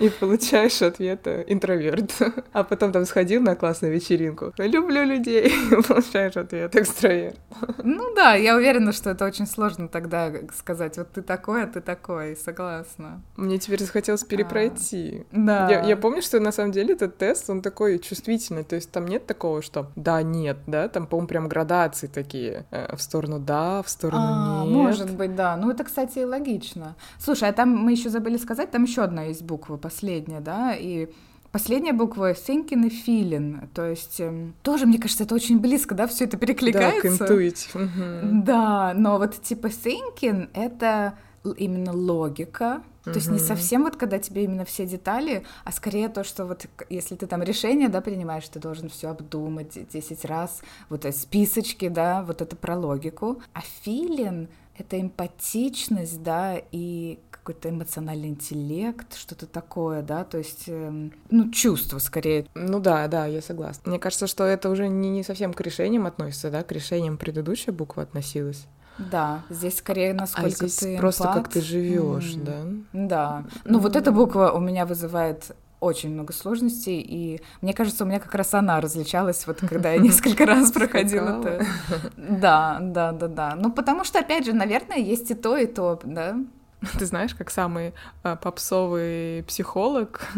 [0.00, 2.14] И получаешь ответ интроверт.
[2.54, 5.52] А потом там сходил на классную вечеринку, люблю людей,
[5.86, 7.38] получаешь ответ экстраверт.
[7.82, 11.82] Ну да, я уверена, что это очень сложно тогда сказать, вот ты такой, а ты
[11.82, 13.20] такой, согласна.
[13.36, 15.26] Мне теперь захотелось перепройти.
[15.30, 15.68] Да.
[15.70, 19.06] Я, я помню, что на самом деле этот тест, он такой чувствительный, то есть там
[19.06, 23.82] нет такого, что да, нет, да, там, по-моему, прям градации такие э, в сторону да,
[23.82, 24.74] в сторону а, нет.
[24.74, 25.56] Может быть, да.
[25.56, 26.94] Ну, это, кстати, логично.
[27.18, 31.08] Слушай, а там мы еще забыли сказать, там еще одна есть буква, последняя, да, и
[31.52, 36.06] Последняя буква thinking и feeling, то есть эм, тоже, мне кажется, это очень близко, да,
[36.06, 37.18] все это перекликается.
[37.18, 37.84] Да, к intuitive.
[37.84, 38.42] Угу.
[38.44, 41.12] Да, но вот типа thinking— это
[41.58, 46.24] именно логика, то есть не совсем вот когда тебе именно все детали, а скорее то,
[46.24, 51.06] что вот если ты там решение, да, принимаешь, ты должен все обдумать 10 раз, вот
[51.14, 53.42] списочки, да, вот это про логику.
[53.52, 61.10] А филин— это эмпатичность, да, и какой-то эмоциональный интеллект, что-то такое, да, то есть, э,
[61.30, 62.46] ну, чувство скорее.
[62.54, 63.90] Ну да, да, я согласна.
[63.90, 67.74] Мне кажется, что это уже не, не совсем к решениям относится, да, к решениям предыдущая
[67.74, 68.68] буква относилась.
[68.98, 71.36] Да, здесь скорее а насколько а здесь ты просто эмпат.
[71.36, 72.44] как ты живешь, mm.
[72.44, 72.64] да?
[72.92, 73.44] Да.
[73.64, 75.52] Ну вот эта буква у меня вызывает
[75.82, 79.98] очень много сложностей, и мне кажется, у меня как раз она различалась, вот когда я
[80.00, 81.66] несколько раз проходила это.
[82.16, 83.54] Да, да, да, да.
[83.56, 86.36] Ну, потому что, опять же, наверное, есть и то, и то, да.
[86.98, 90.28] Ты знаешь, как самый а, попсовый психолог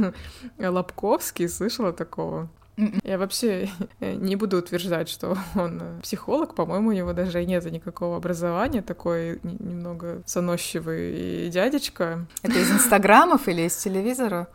[0.58, 2.48] Лобковский слышала такого?
[2.76, 3.68] Я вообще
[4.00, 6.54] не буду утверждать, что он психолог.
[6.54, 8.82] По-моему, у него даже нет никакого образования.
[8.82, 12.26] Такой немного заносчивый дядечка.
[12.42, 14.48] Это из инстаграмов или из телевизора?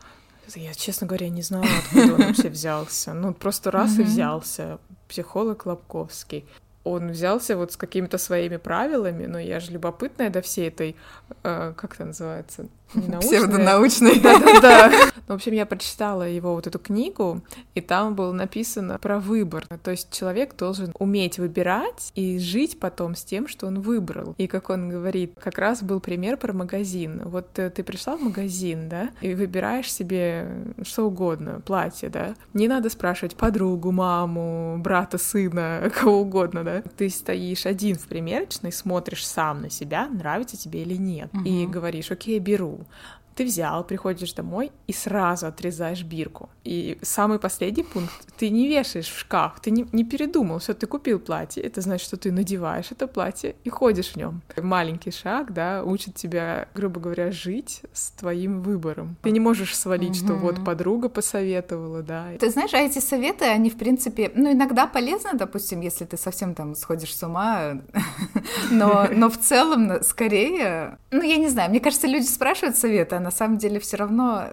[0.56, 3.14] Я, честно говоря, не знаю, откуда он вообще взялся.
[3.14, 4.80] Ну, просто раз и взялся.
[5.08, 6.46] Психолог Лобковский
[6.90, 10.96] он взялся вот с какими-то своими правилами, но я же любопытная до всей этой,
[11.44, 12.68] э, как это называется,
[13.22, 14.20] Псевдонаучный.
[14.20, 14.92] Да-да-да.
[15.28, 17.42] В общем, я прочитала его вот эту книгу,
[17.76, 19.68] и там было написано про выбор.
[19.84, 24.34] То есть человек должен уметь выбирать и жить потом с тем, что он выбрал.
[24.38, 27.22] И как он говорит, как раз был пример про магазин.
[27.26, 30.48] Вот э, ты пришла в магазин, да, и выбираешь себе
[30.84, 32.34] что угодно, платье, да.
[32.54, 36.79] Не надо спрашивать подругу, маму, брата, сына, кого угодно, да.
[36.98, 41.44] Ты стоишь один в примерочной, смотришь сам на себя, нравится тебе или нет, угу.
[41.44, 42.86] и говоришь, окей, беру
[43.40, 46.50] ты взял, приходишь домой и сразу отрезаешь бирку.
[46.66, 50.88] И самый последний пункт, ты не вешаешь в шкаф, ты не, не передумал, все, ты
[50.88, 54.42] купил платье, это значит, что ты надеваешь это платье и ходишь в нем.
[54.62, 59.16] Маленький шаг, да, учит тебя, грубо говоря, жить с твоим выбором.
[59.22, 60.26] Ты не можешь свалить, угу.
[60.26, 62.26] что вот подруга посоветовала, да.
[62.40, 66.56] Ты знаешь, а эти советы, они, в принципе, ну, иногда полезны, допустим, если ты совсем
[66.56, 67.80] там сходишь с ума,
[68.70, 73.20] но, но в целом, скорее, ну, я не знаю, мне кажется, люди спрашивают советы, а
[73.29, 74.50] на самом деле все равно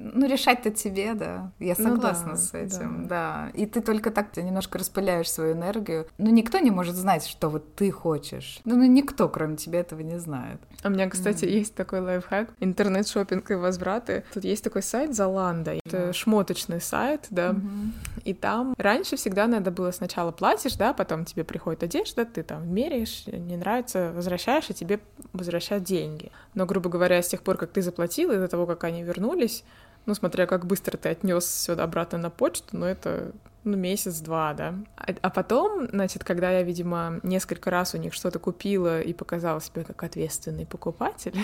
[0.00, 1.50] ну, решать-то тебе, да.
[1.58, 3.50] Я согласна ну, да, с этим, да.
[3.52, 3.60] да.
[3.60, 6.06] И ты только так ты немножко распыляешь свою энергию.
[6.18, 8.60] Ну, никто не может знать, что вот ты хочешь.
[8.64, 10.60] Ну, ну никто, кроме тебя, этого не знает.
[10.84, 11.48] У меня, кстати, mm.
[11.48, 12.50] есть такой лайфхак.
[12.60, 14.24] интернет шопинг и возвраты.
[14.32, 15.72] Тут есть такой сайт Золанда.
[15.84, 16.12] Это yeah.
[16.12, 17.50] шмоточный сайт, да.
[17.50, 18.22] Mm-hmm.
[18.24, 22.72] И там раньше всегда надо было сначала платишь, да, потом тебе приходит одежда, ты там
[22.72, 25.00] меряешь, не нравится, возвращаешь, и тебе
[25.32, 26.30] возвращают деньги.
[26.54, 29.64] Но, грубо говоря, с тех пор, как ты заплатил, и до того, как они вернулись,
[30.08, 33.32] ну, смотря как быстро ты отнес все обратно на почту, но это
[33.70, 34.74] ну, месяц-два, да.
[34.96, 39.60] А, а потом, значит, когда я, видимо, несколько раз у них что-то купила и показала
[39.60, 41.36] себя как ответственный покупатель,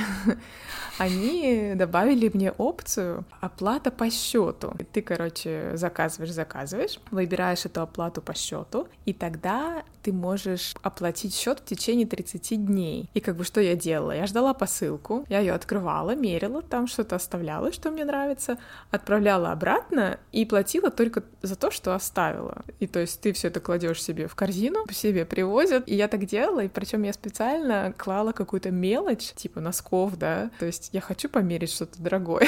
[0.99, 4.73] они добавили мне опцию оплата по счету.
[4.93, 11.61] Ты, короче, заказываешь, заказываешь, выбираешь эту оплату по счету, и тогда ты можешь оплатить счет
[11.61, 13.09] в течение 30 дней.
[13.15, 14.13] И как бы что я делала?
[14.13, 18.59] Я ждала посылку, я ее открывала, мерила, там что-то оставляла, что мне нравится,
[18.91, 22.63] отправляла обратно и платила только за то, что оставила.
[22.79, 25.89] И то есть ты все это кладешь себе в корзину, себе привозят.
[25.89, 30.51] И я так делала, и причем я специально клала какую-то мелочь, типа носков, да.
[30.61, 32.47] То есть я хочу померить что-то дорогое.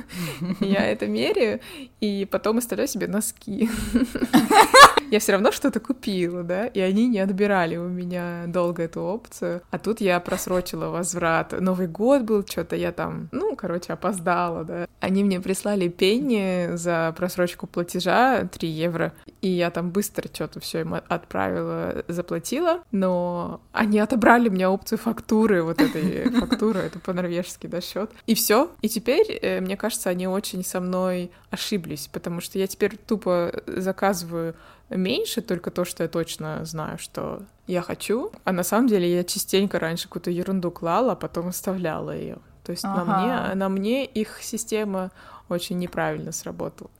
[0.60, 1.60] Я это меряю,
[2.00, 3.70] и потом оставляю себе носки.
[5.10, 9.62] Я все равно что-то купила, да, и они не отбирали у меня долго эту опцию.
[9.70, 11.58] А тут я просрочила возврат.
[11.58, 14.88] Новый год был, что-то я там, ну, короче, опоздала, да.
[15.00, 20.80] Они мне прислали пенни за просрочку платежа 3 евро, и я там быстро что-то все
[20.80, 27.80] им отправила, заплатила, но они отобрали мне опцию фактуры, вот этой фактуры, это по-норвежски, да,
[27.80, 28.10] счет.
[28.26, 28.70] И все.
[28.82, 33.52] И теперь, э, мне кажется, они очень со мной ошиблись, потому что я теперь тупо
[33.66, 34.54] заказываю
[34.96, 38.32] меньше, только то, что я точно знаю, что я хочу.
[38.44, 42.38] А на самом деле я частенько раньше какую-то ерунду клала, а потом оставляла ее.
[42.64, 43.04] То есть ага.
[43.04, 45.10] на, мне, на мне их система
[45.48, 46.90] очень неправильно сработала.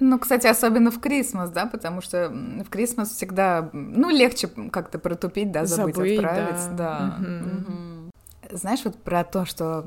[0.00, 5.50] Ну, кстати, особенно в Крисмас, да, потому что в Крисмас всегда, ну, легче как-то протупить,
[5.50, 6.76] да, забыть, забыть отправить, да.
[6.76, 7.16] да.
[7.18, 7.56] Угу.
[7.56, 8.56] Угу.
[8.56, 9.84] Знаешь, вот про то, что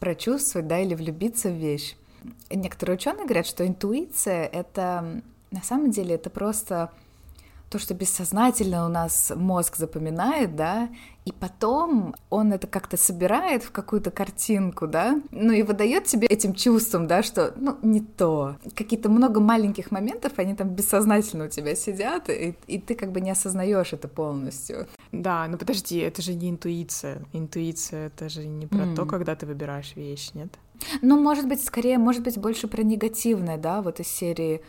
[0.00, 1.96] прочувствовать, да, или влюбиться в вещь.
[2.50, 6.90] Некоторые ученые говорят, что интуиция— это на самом деле это просто
[7.72, 10.90] то, что бессознательно у нас мозг запоминает, да,
[11.24, 16.52] и потом он это как-то собирает в какую-то картинку, да, ну и выдает тебе этим
[16.52, 18.56] чувством, да, что, ну, не то.
[18.74, 23.22] Какие-то много маленьких моментов, они там бессознательно у тебя сидят, и, и ты как бы
[23.22, 24.86] не осознаешь это полностью.
[25.10, 27.22] Да, ну подожди, это же не интуиция.
[27.32, 28.96] Интуиция— это же не про mm.
[28.96, 30.50] то, когда ты выбираешь вещь, нет?
[31.00, 34.60] Ну, может быть, скорее, может быть, больше про негативное, да, вот из серии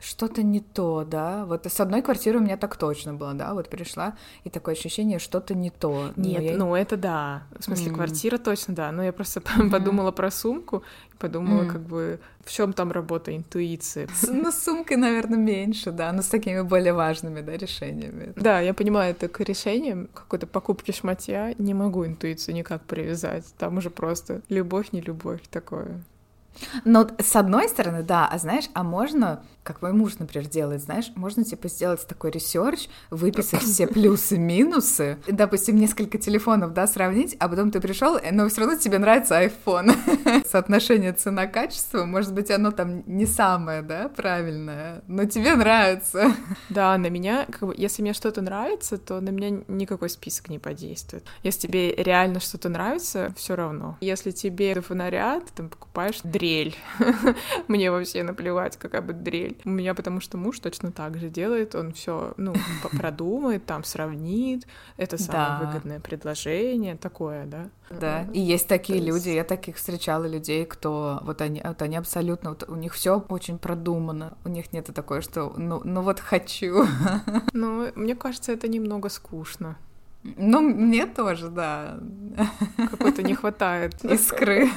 [0.00, 1.44] что-то не то, да.
[1.44, 3.54] Вот с одной квартиры у меня так точно было, да.
[3.54, 6.12] Вот пришла, и такое ощущение, что-то не то.
[6.16, 6.56] Нет, я...
[6.56, 7.42] ну это да.
[7.58, 7.94] В смысле, mm.
[7.94, 8.92] квартира точно, да.
[8.92, 9.70] Но я просто mm-hmm.
[9.70, 10.84] подумала про сумку,
[11.18, 11.70] подумала, мм.
[11.70, 14.08] как бы, в чем там работа интуиции.
[14.14, 18.32] С, ну, с сумкой, наверное, меньше, да, но с такими более важными, да, решениями.
[18.36, 23.44] Да, я понимаю, это к решениям какой-то покупки шматья не могу интуицию никак привязать.
[23.58, 26.02] Там уже просто любовь, не любовь такое.
[26.84, 31.12] Но с одной стороны, да, а знаешь, а можно как мой муж, например, делает, знаешь,
[31.14, 37.70] можно, типа, сделать такой research, выписать все плюсы-минусы, допустим, несколько телефонов, да, сравнить, а потом
[37.70, 39.94] ты пришел, но все равно тебе нравится iPhone.
[40.48, 46.34] Соотношение цена-качество, может быть, оно там не самое, да, правильное, но тебе нравится.
[46.70, 50.58] Да, на меня, как бы, если мне что-то нравится, то на меня никакой список не
[50.58, 51.24] подействует.
[51.42, 53.96] Если тебе реально что-то нравится, все равно.
[54.00, 56.47] Если тебе фонарят, ты там покупаешь дрель.
[57.68, 59.60] Мне вообще наплевать, какая бы дрель.
[59.64, 62.54] У меня потому что муж точно так же делает, он все, ну,
[62.98, 67.70] продумает, там сравнит, это самое выгодное предложение, такое, да.
[67.90, 72.50] Да, и есть такие люди, я таких встречала людей, кто вот они, вот они абсолютно,
[72.50, 76.86] вот у них все очень продумано, у них нет такое, что ну, ну вот хочу.
[77.52, 79.76] Ну, мне кажется, это немного скучно.
[80.22, 81.98] Ну, мне тоже, да.
[82.76, 84.68] Какой-то не хватает искры.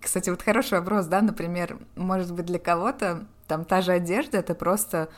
[0.00, 4.54] Кстати, вот хороший вопрос, да, например, может быть, для кого-то там та же одежда, это
[4.54, 5.08] просто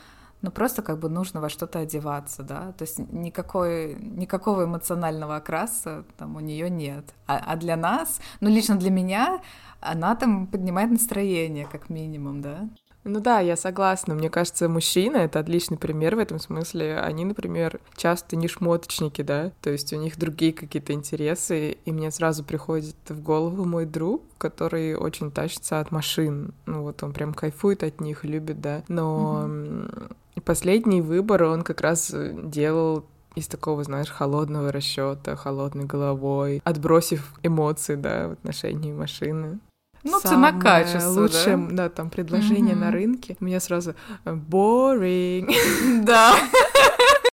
[0.43, 6.03] ну просто как бы нужно во что-то одеваться, да, то есть никакой, никакого эмоционального окраса
[6.17, 7.13] там у нее нет.
[7.27, 9.41] А, а для нас, ну лично для меня,
[9.79, 12.69] она там поднимает настроение, как минимум, да.
[13.03, 14.15] Ну да, я согласна.
[14.15, 16.99] Мне кажется, мужчина— это отличный пример в этом смысле.
[16.99, 22.11] Они, например, часто не шмоточники, да, то есть у них другие какие-то интересы, и мне
[22.11, 26.53] сразу приходит в голову мой друг, который очень тащится от машин.
[26.65, 28.83] Ну вот он прям кайфует от них, любит, да.
[28.87, 30.41] Но mm-hmm.
[30.45, 37.95] последний выбор он как раз делал из такого, знаешь, холодного расчета, холодной головой, отбросив эмоции,
[37.95, 39.59] да, в отношении машины.
[40.03, 41.67] Ну, цена-качество, лучшее, да?
[41.71, 42.79] да, там предложение mm-hmm.
[42.79, 43.37] на рынке.
[43.39, 45.53] У меня сразу э, boring.
[46.03, 46.35] Да.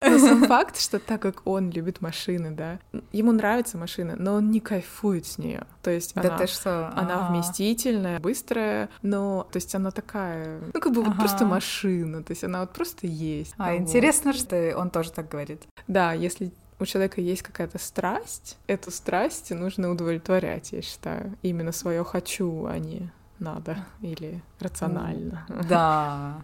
[0.00, 2.78] Но сам факт, что так как он любит машины, да,
[3.12, 5.66] ему нравится машина, но он не кайфует с нее.
[5.82, 6.92] То есть да она, ты что?
[6.94, 7.32] она ага.
[7.32, 11.10] вместительная, быстрая, но то есть она такая, ну как бы ага.
[11.10, 13.54] вот просто машина, то есть она вот просто есть.
[13.58, 13.80] А вот.
[13.80, 15.64] интересно, что он тоже так говорит.
[15.88, 21.36] Да, если у человека есть какая-то страсть, эту страсть нужно удовлетворять, я считаю.
[21.42, 25.46] Именно свое хочу, а не надо или рационально.
[25.68, 26.42] Да.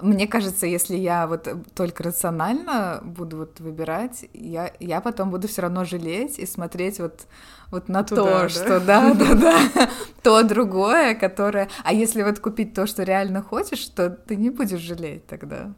[0.00, 5.62] Мне кажется, если я вот только рационально буду вот выбирать, я, я потом буду все
[5.62, 7.26] равно жалеть и смотреть вот,
[7.70, 8.48] вот на Туда, то, да?
[8.48, 9.90] что да, да, да,
[10.22, 11.68] то другое, которое...
[11.84, 15.72] А если вот купить то, что реально хочешь, то ты не будешь жалеть тогда.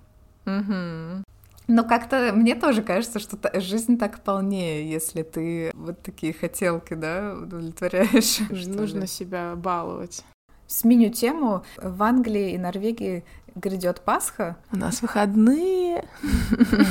[0.44, 1.24] Угу.
[1.66, 7.34] Но как-то мне тоже кажется, что жизнь так полнее, если ты вот такие хотелки, да,
[7.40, 8.40] удовлетворяешь.
[8.66, 10.24] Нужно себя баловать.
[10.66, 11.64] Сменю тему.
[11.76, 13.24] В Англии и Норвегии
[13.54, 14.56] грядет Пасха.
[14.72, 16.04] У нас выходные.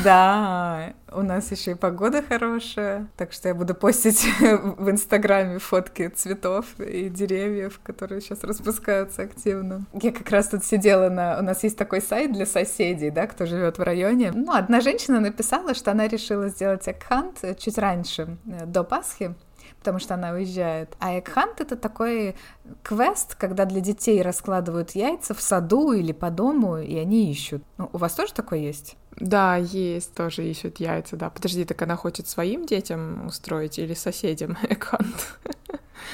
[0.04, 6.08] Да, у нас еще и погода хорошая, так что я буду постить в Инстаграме фотки
[6.10, 9.86] цветов и деревьев, которые сейчас распускаются активно.
[9.94, 11.40] Я как раз тут сидела на...
[11.40, 14.32] У нас есть такой сайт для соседей, да, кто живет в районе.
[14.34, 19.36] Ну, одна женщина написала, что она решила сделать экхант чуть раньше, э, до Пасхи,
[19.84, 20.96] потому что она уезжает.
[21.00, 22.36] А Экхант— это такой
[22.84, 27.62] квест, когда для детей раскладывают яйца в саду или по дому, и они ищут.
[27.78, 28.96] Ну, у вас тоже такое есть?
[29.18, 31.30] Да, есть, тоже ищут яйца, да.
[31.30, 35.38] Подожди, так она хочет своим детям устроить или соседям Экхант?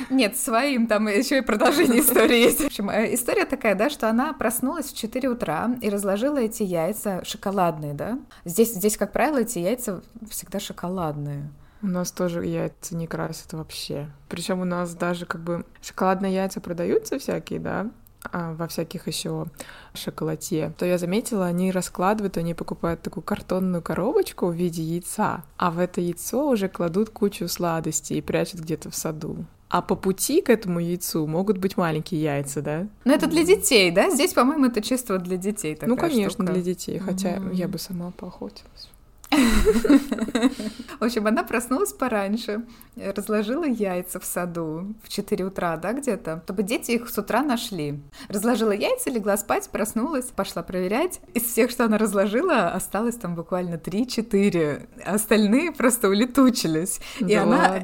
[0.10, 2.60] Нет, своим, там еще и продолжение истории есть.
[2.64, 6.64] В общем, э, история такая, да, что она проснулась в 4 утра и разложила эти
[6.64, 8.18] яйца шоколадные, да.
[8.46, 11.52] Здесь, здесь, как правило, эти яйца всегда шоколадные.
[11.82, 14.10] У нас тоже яйца не красят вообще.
[14.28, 17.90] Причем у нас даже как бы шоколадные яйца продаются всякие, да,
[18.32, 19.48] а, во всяких еще
[19.94, 25.72] шоколате, то я заметила, они раскладывают, они покупают такую картонную коробочку в виде яйца, а
[25.72, 29.46] в это яйцо уже кладут кучу сладостей и прячут где-то в саду.
[29.70, 32.88] А по пути к этому яйцу могут быть маленькие яйца, да?
[33.06, 34.10] Но это для детей, да?
[34.10, 35.78] Здесь, по-моему, это чисто для детей.
[35.82, 36.54] ну, конечно, штука.
[36.54, 37.54] для детей, хотя mm-hmm.
[37.54, 38.90] я бы сама поохотилась.
[39.32, 42.64] В общем, она проснулась пораньше,
[42.96, 48.00] разложила яйца в саду в 4 утра, да, где-то, чтобы дети их с утра нашли.
[48.28, 51.22] Разложила яйца, легла спать, проснулась, пошла проверять.
[51.34, 54.88] Из всех, что она разложила, осталось там буквально 3-4.
[55.06, 57.00] Остальные просто улетучились.
[57.20, 57.84] И она...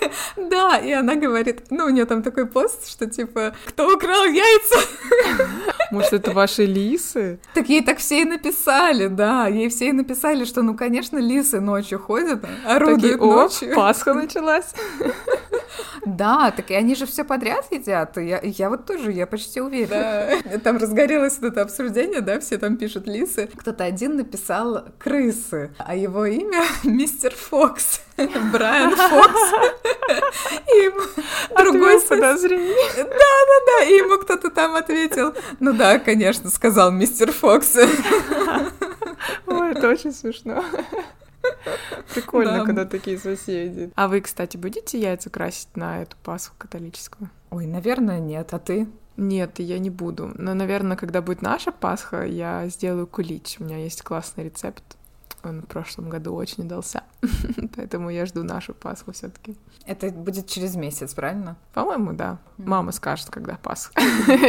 [0.36, 4.78] Да, и она говорит, ну, у нее там такой пост, что типа, кто украл яйца?
[5.90, 7.38] Может, это ваши лисы?
[7.54, 11.60] Так ей так все и написали, да, ей все и написали, что, ну, конечно, лисы
[11.60, 13.74] ночью ходят, орудуют Такие, ночью.
[13.74, 14.72] Пасха началась.
[16.04, 18.16] Да, так и они же все подряд едят.
[18.16, 20.40] Я, я вот тоже, я почти уверена.
[20.44, 20.58] Да.
[20.60, 23.48] Там разгорелось вот это обсуждение, да, все там пишут лисы.
[23.56, 28.00] Кто-то один написал крысы, а его имя мистер Фокс.
[28.16, 29.52] Брайан Фокс.
[30.66, 31.00] И ему
[31.56, 32.74] другой подозрение.
[32.96, 33.84] Да, да, да.
[33.84, 35.34] И ему кто-то там ответил.
[35.60, 37.76] Ну да, конечно, сказал мистер Фокс.
[39.46, 40.64] Ой, это очень смешно.
[42.14, 42.64] Прикольно, да.
[42.64, 43.90] когда такие соседи.
[43.94, 47.30] А вы, кстати, будете яйца красить на эту Пасху католическую?
[47.50, 48.52] Ой, наверное, нет.
[48.52, 48.88] А ты?
[49.16, 50.32] Нет, я не буду.
[50.34, 53.56] Но, наверное, когда будет наша Пасха, я сделаю кулич.
[53.58, 54.82] У меня есть классный рецепт.
[55.42, 57.02] Он в прошлом году очень удался.
[57.76, 59.56] Поэтому я жду нашу Пасху все таки
[59.86, 61.56] Это будет через месяц, правильно?
[61.72, 62.38] По-моему, да.
[62.58, 63.92] Мама скажет, когда Пасха.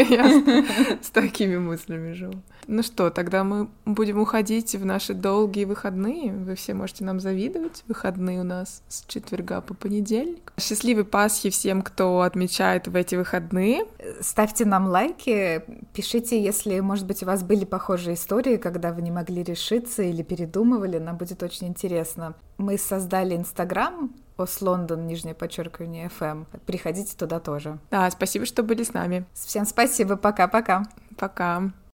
[0.09, 2.41] Я с такими мыслями живу.
[2.67, 6.34] Ну что, тогда мы будем уходить в наши долгие выходные.
[6.34, 7.84] Вы все можете нам завидовать.
[7.88, 10.51] Выходные у нас с четверга по понедельник.
[10.59, 13.86] Счастливой Пасхи всем, кто отмечает в эти выходные.
[14.19, 15.63] Ставьте нам лайки,
[15.93, 20.21] пишите, если, может быть, у вас были похожие истории, когда вы не могли решиться или
[20.23, 20.97] передумывали.
[20.97, 22.36] Нам будет очень интересно.
[22.58, 26.45] Мы создали Инстаграм, Ос Лондон, нижнее подчеркивание FM.
[26.66, 27.80] Приходите туда тоже.
[27.91, 29.26] Да, спасибо, что были с нами.
[29.34, 30.84] Всем спасибо, пока-пока.
[31.18, 31.60] Пока.
[31.60, 31.70] -пока.
[31.70, 31.87] пока.